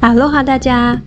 [0.00, 0.98] 哈喽哈，大家！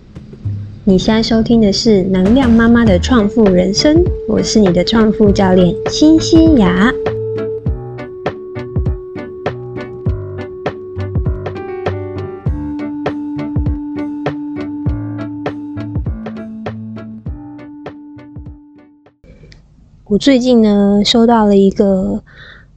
[0.83, 6.93] 你现在收听的是能量妈妈的创富人生，我是你的创富教练新西雅。
[20.03, 22.21] 我最近呢，收到了一个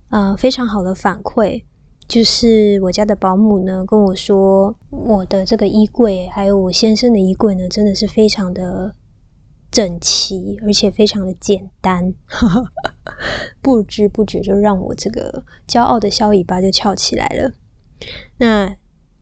[0.08, 1.64] 呃非常好的反馈。
[2.09, 8.94] 就是我家的保姆呢跟我说，我的这个衣柜还有我先生的衣柜呢，真的是非常的
[9.72, 12.14] 整齐，而且非常的简单，
[13.61, 17.53] 不知不觉就让我这个骄傲的小尾巴就翘起来了。
[18.38, 18.77] 那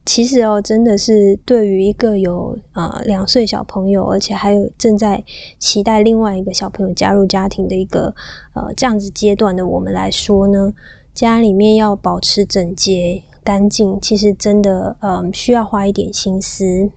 [0.04, 5.24] 其实哦，真的是对于一个有啊两岁小朋友，而且还有正在
[5.58, 8.14] 期待另外一个小朋友加入家庭的一个
[8.52, 10.74] 呃这样子阶段的我们来说呢。
[11.14, 16.90] 家里面要保持整洁干净，其实真的，嗯，需要花一点心思。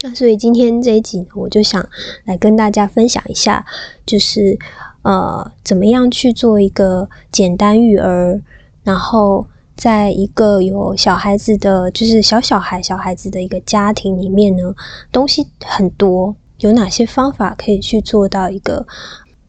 [0.00, 1.86] 那所以今天这一集，我就想
[2.24, 3.66] 来跟大家分享一下，
[4.06, 4.58] 就是
[5.02, 8.40] 呃，怎么样去做一个简单育儿，
[8.84, 9.46] 然后
[9.76, 14.74] 在一个有小孩子的，就是小小孩、小孩子的一个家庭里面呢，
[15.12, 18.86] 东西很多，有哪些方法可以去做到一个。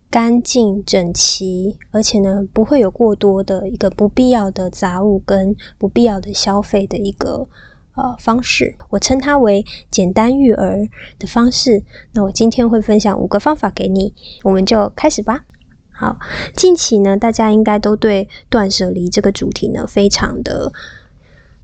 [0.09, 7.47] 干净整齐，而且呢，不会有过多的一个不必要的杂物跟不必要的消费的一个
[7.93, 10.88] 呃方式，我称它为简单育儿
[11.19, 11.83] 的方式。
[12.13, 15.45] 那我今天会分享五个方法给你，我们就开始吧。
[15.91, 16.17] 好，
[16.55, 20.71] 近期呢，大家应该都对断舍离这个主题呢，非常的。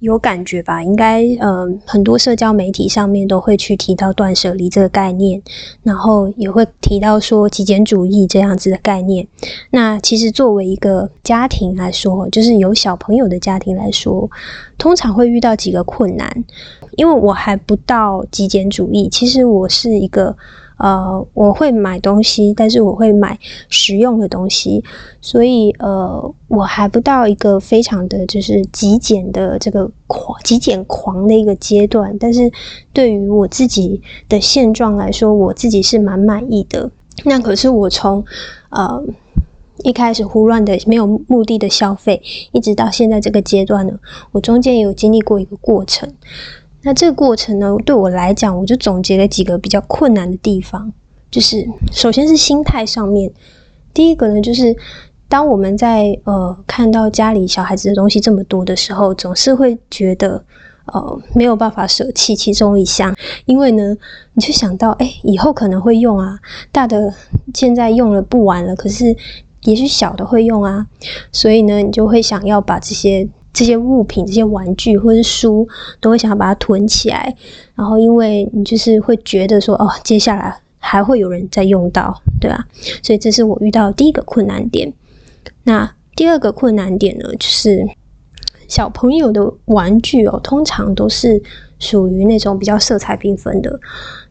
[0.06, 0.84] 有感觉吧？
[0.84, 5.42] 应该，嗯，很多社交媒体上面都会去提到断舍离这个概念，
[5.82, 9.28] 然后也会提到说极简主义这样子的概念。
[9.72, 14.30] 那其实作为一个家庭来说，就是有小朋友的家庭来说，
[14.78, 16.46] 通常会遇到几个困难。
[16.98, 20.38] 因为我还不到极简主义，其实我是一个。
[20.78, 24.84] 呃，我会买东西，但是我会买实用的东西，
[25.22, 32.18] 所以呃，我还不到一个非常的就是极简的这个狂极简狂的一个阶段。
[32.20, 32.52] 但是
[32.92, 36.92] 对于我自己的现状来说，我自己是蛮满意的。
[37.24, 38.26] 那可是我从
[38.70, 39.02] 呃
[39.84, 42.22] 一开始胡乱的没有目的的消费，
[42.52, 43.98] 一直到现在这个阶段呢，
[44.34, 46.14] 我中间有经历过一个过程。
[46.86, 50.94] 那这个过程呢，对我来讲，我就总结了几个比较困难的地方，
[51.32, 53.32] 就是首先是心态上面。
[53.92, 54.76] 第一个呢，就是
[55.28, 60.46] 当我们在呃看到家里小孩子的东西这么多的时候，总是会觉得
[60.86, 63.16] 呃没有办法舍弃其中一项，
[63.46, 63.98] 因为呢，
[64.34, 66.38] 你就想到哎以后可能会用啊，
[66.72, 67.12] 大的
[67.56, 69.18] 现在用了不玩了，可是
[69.64, 70.86] 也许小的会用啊，
[71.32, 73.28] 所以呢，你就会想要把这些。
[73.56, 75.66] 这些物品、这些玩具或者书，
[76.02, 77.34] 都会想要把它囤起来。
[77.74, 82.68] 然后，因为你就是会觉得说，哦，接下来还会有人在用到，对吧？
[83.02, 84.94] 所以，这是我遇到第一个困难点。
[85.64, 87.88] 那第二个困难点呢，就是
[88.68, 91.42] 小朋友的玩具哦，通常都是
[91.80, 93.80] 属于那种比较色彩缤纷的，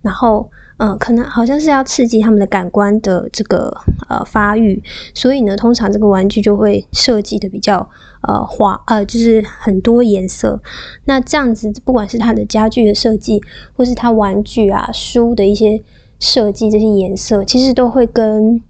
[0.03, 0.51] 然后。
[0.77, 3.73] 嗯，可能好像是要刺激他们的感官的这个
[4.09, 4.83] 呃发育，
[5.15, 7.89] 所以呢，通常这个玩具就会设计的比较
[8.23, 10.61] 呃花呃，就是很多颜色。
[11.05, 13.41] 那这样子，不管是它的家具的设计，
[13.77, 15.81] 或是它玩具啊书的一些
[16.19, 18.61] 设计，这些颜色其实都会跟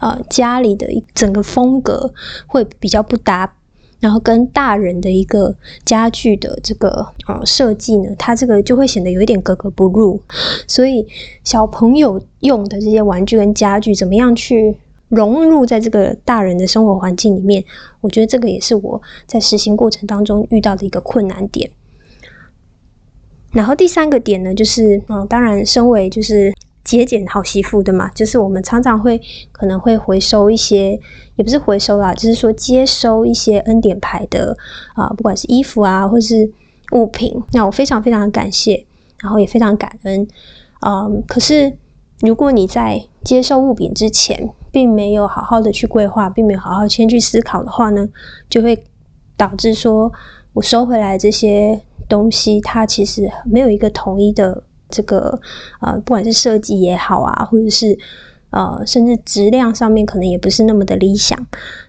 [0.00, 2.12] 呃家里的一整个风格
[2.46, 3.55] 会比较不搭。
[3.98, 10.20] 然后跟大人的一个家具的这个呃设计呢，它这个就会显得有一点格格不入。
[10.66, 11.06] 所以
[11.44, 14.76] 小朋友用的这些玩具跟家具，怎么样去
[15.08, 17.64] 融入在这个大人的生活环境里面？
[18.00, 21.70] 我觉得这个也是我在实行过程当中遇到的一个困难点。
[23.52, 26.52] 然后第三个点呢，就是嗯，当然身为就是。
[26.86, 29.20] 节俭好媳妇的嘛，就是我们常常会
[29.50, 30.98] 可能会回收一些，
[31.34, 34.56] 也不是回收啦，就是说接收一些恩典牌的
[34.94, 36.48] 啊，不管是衣服啊，或是
[36.92, 38.86] 物品，那我非常非常的感谢，
[39.20, 40.28] 然后也非常感恩。
[40.86, 41.76] 嗯，可是
[42.20, 48.08] 如果你在接受物品之前，并没有好好的去规划，并没有好好先去思考的话呢，
[48.48, 48.84] 就会
[49.36, 50.12] 导致说
[50.52, 54.62] 我收回来这些东西，它其实没有一个统一的。
[54.88, 55.40] 这个
[55.80, 57.98] 呃，不管是设计也好啊，或者是
[58.50, 61.46] 呃，甚至质量上面可能也不是那么的理想。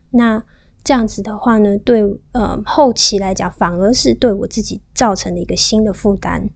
[0.09, 0.43] 那
[0.83, 2.01] 这样子的话呢，对
[2.31, 6.49] 呃后期来讲，反而是对我自己造成的一个新的负担。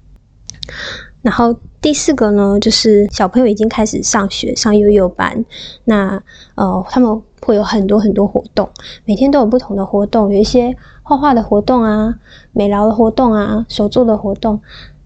[1.21, 5.45] 然后第四个呢，就是小朋友已经开始上学，上幼幼班，
[5.83, 6.23] 那
[6.55, 8.69] 呃他们会有很多很多活动，
[9.05, 12.15] 每天都有不同的活动，有一些画画的活动啊，
[12.53, 14.61] 美劳的活动啊，手作的活动。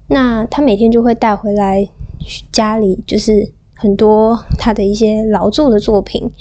[0.07, 1.87] 那他每天就会带回来
[2.51, 6.31] 家里，就是很多他的一些劳作的作品。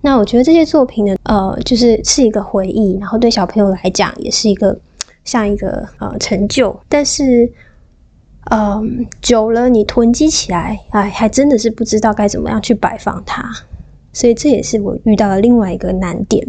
[0.00, 4.78] 那我觉得这些作品呢，呃，就是是一个回忆，然后对小朋友来讲也是一个
[5.24, 6.78] 像一个呃成就。
[6.88, 7.52] 但是，
[8.50, 13.50] 嗯，久了你囤积起来，哎，还真的是不知道该怎么样去摆放它。
[14.12, 16.46] 所以这也是我遇到的另外一个难点。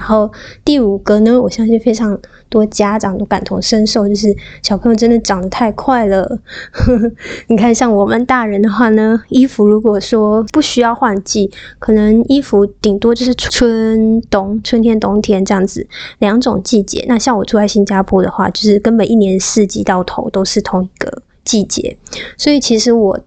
[0.00, 0.32] 然后
[0.64, 2.18] 第五个呢，我相信非常
[2.48, 6.40] 多家长都感同身受，就是小朋友真的长得太快了。
[7.48, 15.86] 你看，像我们大人的话呢，衣服如果说不需要换季，可能衣服顶多就是春冬、春天、冬天这样子
[16.18, 17.04] 两种季节。
[17.06, 21.98] 那像我住在新加坡的话，就是根本一年四季到头都是同一个季节，
[22.38, 23.20] 所以其实我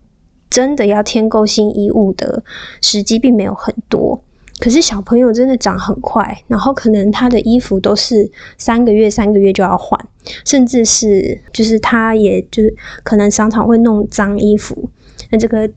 [0.49, 2.43] 真的要添购新衣物的
[2.81, 4.23] 时机并没有很多。
[4.59, 9.99] 可是小朋友真的长很快，然后可能他的衣服都是三个月、三个月就要换，
[10.45, 12.73] 甚至是就是他也就是
[13.03, 14.89] 可能常常会弄脏衣服。
[15.31, 15.69] 那这个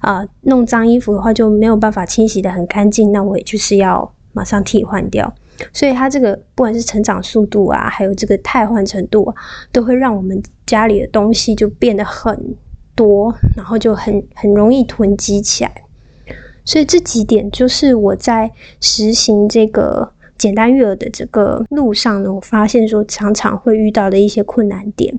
[0.00, 5.32] 啊弄脏衣服的话就没有办法清洗的很干净，那我也就是要马上替换掉。
[5.72, 9.34] 所以他这个不管是成长速度啊，还有这个汰换程度啊，
[9.72, 12.56] 都会让我们家里的东西就变得很
[12.94, 15.82] 多，然后就很很容易囤积起来。
[16.68, 25.18] 所以这几点就是我在实行这个简单育儿的这个路上呢，我发现说常常会遇到的一些困难点。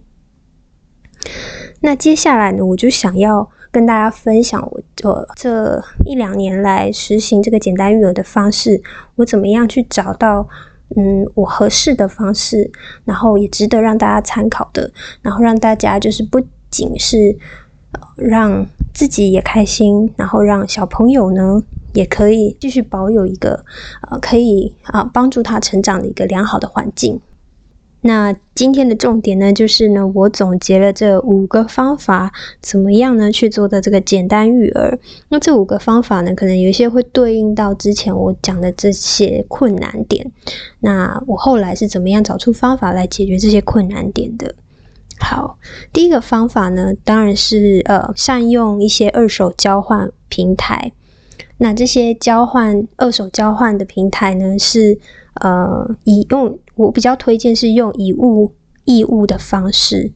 [1.80, 8.84] 那接下来呢，我就想要跟大家分享我呃这一两年来实行这个简单育儿的方式，
[9.16, 10.48] 我怎么样去找到
[10.96, 12.70] 嗯我合适的方式，
[13.06, 14.92] 然后也值得让大家参考的，
[15.24, 17.36] 然后让大家就是不仅是
[18.16, 18.68] 让。
[19.00, 21.64] 自己也开心，然后让小朋友呢
[21.94, 23.64] 也可以继续保有一个
[24.02, 27.22] 呃可以啊帮助他成长的一个良好的环境。
[28.02, 35.00] 那今天的重点呢，就是呢我总结了这五个方法，怎么样呢去做的这个简单育儿。
[35.30, 40.30] 那这五个方法呢，可能有一些会对应到之前我讲的这些困难点。
[40.82, 44.56] 那我后来是怎么样找出方法来解决这些困难点的？
[45.20, 45.60] 好，
[45.94, 50.92] 第一个方法呢，当然是呃善用一些二手交换平台。
[51.58, 54.98] 那这些交换二手交换的平台呢，是
[55.36, 58.54] 呃以用我比较推荐是用以物
[58.86, 60.14] 易物的方式，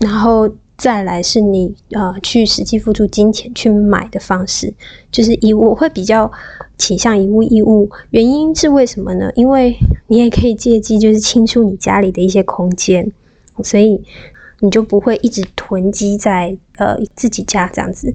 [0.00, 4.72] 然后再来是你呃去实际付出金钱去买的方式，
[5.10, 6.30] 就是以我会比较
[6.78, 7.90] 倾向以物易物。
[8.10, 9.30] 原因是为什么呢？
[9.34, 9.76] 因为
[10.06, 13.10] 你也可以借机就是清出你家里的一些空间。
[13.62, 14.02] 所以
[14.60, 18.14] 你就不会一直囤积在呃自己家这样子，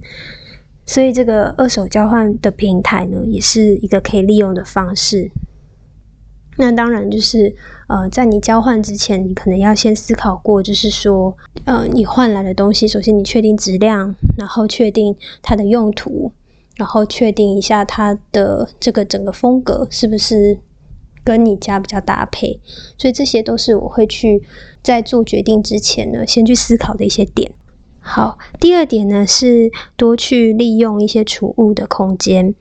[0.84, 5.30] 所以这个二手交换的平台呢，也是一个可以利用的方式。
[6.56, 7.54] 那当然就是
[7.86, 11.34] 呃，在你交换之前，你可能要先思考过，就是说
[11.64, 16.32] 呃，你换来的东西，首先你确定质量，然后确定它的用途，
[16.76, 20.58] 然后确定一下它的这个整个风格是不是。
[21.22, 22.60] 跟你家比较搭配，
[22.96, 24.42] 所以这些都是我会去
[24.82, 27.52] 在做决定之前呢，先去思考的一些点。
[27.98, 32.54] 好，第二点呢是多去利用一些储物的空间。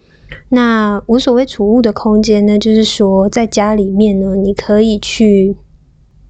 [0.49, 5.55] 那无所谓储物的空间呢，就是说在家里面呢，你可以去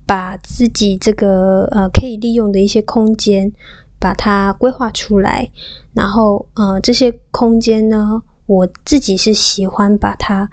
[0.05, 3.51] 把自己这个呃可以利用的一些空间，
[3.97, 5.51] 把它规划出来。
[5.93, 10.49] 然后呃这些空间呢，我自己是喜欢把它。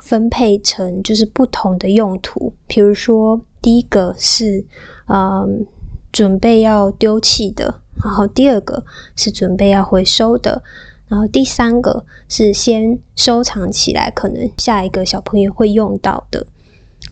[0.00, 4.64] 分配成就是不同的用途，比如说第一个是
[5.06, 5.66] 嗯
[6.12, 8.84] 准备要丢弃的，然后第二个
[9.16, 10.62] 是准备要回收的，
[11.08, 16.46] 然后第三个是先收藏起来，可能下一个小朋友会用到的。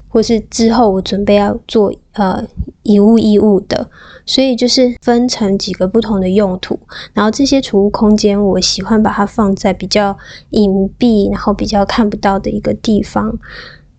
[0.08, 2.42] 或是之后我准备要做呃
[2.82, 3.90] 以物易物的，
[4.24, 6.78] 所以就是分成几个不同的用途，
[7.12, 10.16] 然后这些储物空间我喜欢把它放在比较
[10.50, 13.38] 隐蔽，然后比较看不到的一个地方。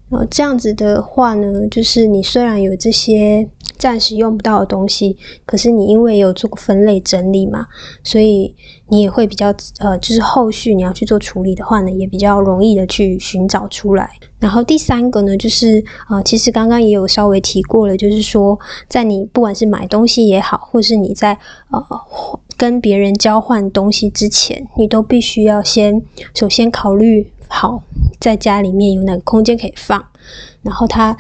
[0.10, 3.46] 然后这样子的话呢，就是你虽然有这些
[3.78, 7.68] 暂时用不到的东西，可是你因为有做过分类整理嘛，
[8.06, 8.56] 所以
[8.88, 14.10] 你也会比较呃，就是后续你要去做处理的话呢，也比较容易的去寻找出来。
[14.40, 21.38] 然后第三个呢，就是呃，其实刚刚也有稍微提过了，就是说在你不管是买东西也好，或是你在
[21.70, 21.86] 呃
[22.56, 26.02] 跟别人交换东西之前，你都必须要先
[26.34, 27.30] 首先考虑。
[27.48, 27.82] 好，
[28.20, 30.04] 在家里面有哪个空间可以放，
[30.62, 31.16] 然后它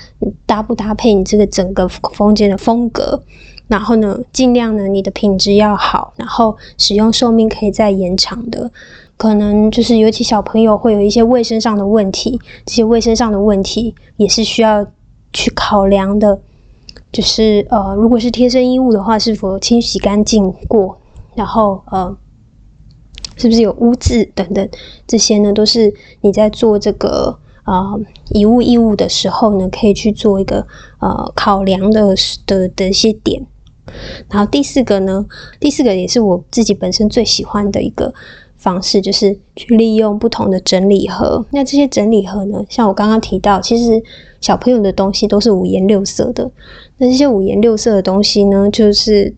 [0.45, 3.21] 搭不搭配你这个整个空间的风格，
[3.67, 8.71] 然后呢，尽量呢你的品质要好，然后使用寿命可以再延长的，
[9.17, 14.85] 可能就是尤其小朋友会有一些卫生上的问题，这些卫生上的问题也是需要
[15.33, 16.39] 去考量的。
[17.09, 20.99] 就是呃，如果是贴身衣物的话，是否清洗干净过？
[21.35, 22.15] 然后呃，
[23.37, 24.67] 是不是有污渍等等？
[25.07, 27.93] 这些呢，都是你在做这个啊
[28.31, 30.67] 遗物义务的时候呢，可以去做一个
[30.99, 32.13] 呃考量的
[32.45, 33.45] 的的一些点。
[34.29, 35.25] 然后第四个呢，
[35.61, 38.13] 第四个也是我自己本身最喜欢的一个
[38.57, 41.45] 方式，就是去利用不同的整理盒。
[41.51, 44.03] 那这些整理盒呢，像我刚刚提到，其实
[44.41, 46.51] 小朋友的东西都是五颜六色的。
[46.97, 49.33] 那这些五颜六色的东西呢，就是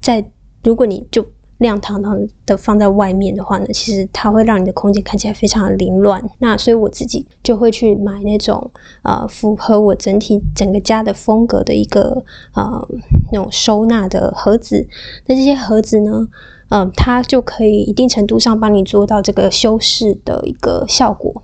[0.00, 0.24] 在
[0.64, 1.24] 如果你就
[1.62, 6.22] 亮堂堂的放在外面的话呢，其实它会让你的空间看起来非常的凌乱。
[6.38, 8.70] 那所以我自己就会去买那种
[9.02, 12.22] 呃符合我整体整个家的风格的一个
[12.54, 12.86] 呃
[13.30, 14.86] 那种收纳的盒子。
[15.26, 16.28] 那这些盒子呢，
[16.68, 21.42] 嗯，它就可以一定程度上帮你做到这个修饰的一个效果。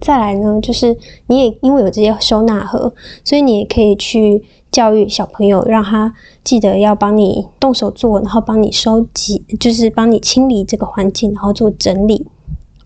[0.00, 4.44] 再来呢，就是你也因为有这些收纳盒，所以你也可以去。
[4.72, 6.12] 教育小朋友，让他
[6.46, 12.24] 记得要帮你动手做，然后帮你收集，就是帮你清理这个环境，然后做整理。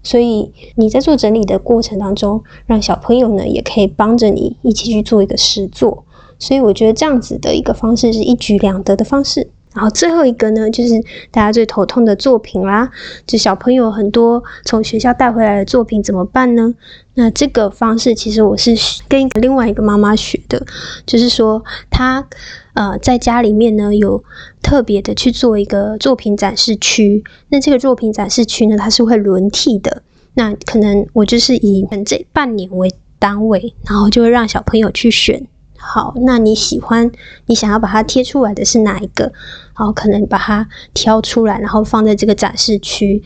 [0.03, 6.05] 所以你在做整理的过程当中，让小朋友呢也可以帮着你一起去做一个实做。
[6.39, 9.51] 所以我觉得这样子的一个方式是一举两得的方式。
[9.81, 10.93] 然后最后一个呢，就是
[11.31, 12.91] 大家最头痛的作品啦，
[13.27, 16.75] 就小朋友很多从学校带回来的作品怎么办呢？
[17.15, 18.77] 那这个方式其实我是
[19.09, 20.63] 跟另外一个妈妈学的，
[21.07, 22.29] 就是说她
[22.75, 24.23] 呃在家里面呢有
[24.61, 30.03] 特别的去做一个作品展示区，那这个作品展示区呢它是会轮替的，
[30.35, 35.47] 那可能我就是以这半年为单位，然后就会让小朋友去选。
[35.83, 37.11] 好，那你喜欢
[37.47, 39.33] 你想要把它贴出来的是哪一个？
[39.73, 43.23] 好，可能把它挑出来，然后放在这个展示区。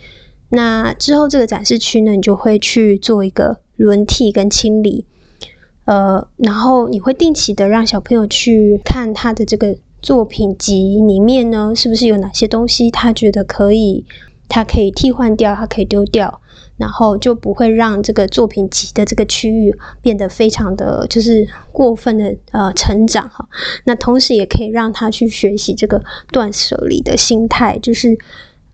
[0.50, 5.04] 那之后这个展示区呢，你就会去做一个轮替跟清理。
[5.84, 14.06] 呃，然后你会定期的让小朋友去看他的这个作品集里面呢，是不是有哪些东西他觉得可以，
[14.48, 16.40] 他可以替换掉，他可以丢掉。
[16.76, 23.48] 然后就不会让这个作品集的这个区域变得非常的就是过分的呃成长哈。
[23.84, 26.02] 那同时也可以让他去学习这个
[26.32, 28.18] 断舍离的心态，就是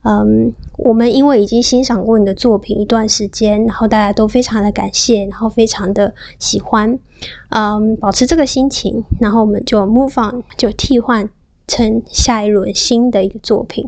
[0.02, 6.98] 嗯，我们因为已经欣赏过你的作品一段时间，然后大家都非常的感谢，然后非常的喜欢，
[7.50, 11.28] 嗯，保持这个心情，然后我们就 move on，就替换
[11.66, 13.86] 成下一轮新的一个作品。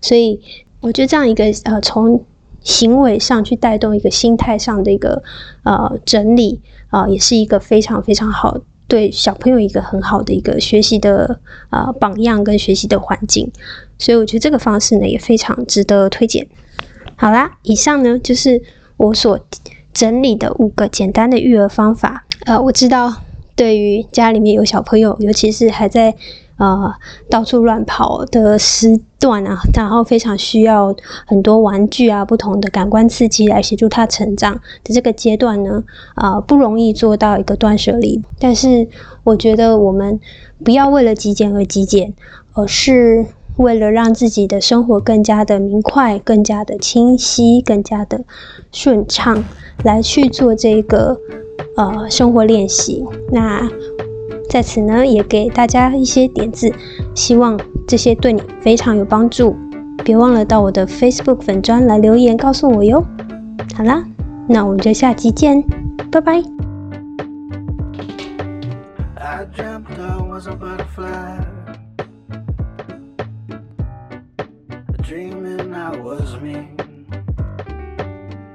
[0.00, 0.40] 所以
[0.80, 2.24] 我觉得这样一个呃从。
[2.64, 5.22] 行为上去带动一个心态上的一个
[5.64, 11.40] 呃整理啊，也是一个非常非常好对小朋友一个很好的一个学习的
[11.70, 13.50] 啊榜样跟学习的环境，
[13.98, 16.46] 所以我觉得这个方式呢也非常值得推荐。
[17.16, 18.62] 好啦，以上呢就是
[18.96, 19.38] 我所
[19.92, 22.24] 整理的五个简单的育儿方法。
[22.44, 23.14] 呃，我知道
[23.56, 26.14] 对于家里面有小朋友，尤其是还在。
[26.58, 26.94] 呃，
[27.28, 30.94] 到处乱跑的时段啊，然后非常需要
[31.26, 34.54] 很多玩具啊，不同的感官刺激来协助他成长
[34.84, 35.82] 的这个阶段呢，
[36.14, 38.22] 啊，不容易做到一个断舍离。
[38.38, 38.86] 但是，
[39.24, 40.20] 我觉得我们
[40.64, 42.14] 不要为了极简而极简，
[42.52, 48.24] 而是为了让自己的生活更加的明快、更加的清晰、更加的
[48.70, 49.42] 顺畅，
[49.82, 51.18] 来去做这个
[51.76, 53.04] 呃生活练习。
[53.32, 53.68] 那。
[54.52, 56.70] 在此呢，也给大家一些点子，
[57.14, 59.56] 希望这些对你非常有帮助。
[60.04, 63.02] 别忘了到我的 Facebook 粉专来留言告诉我哟。
[63.74, 64.04] 好啦，
[64.46, 65.64] 那我们就下期见，
[66.10, 66.42] 拜拜。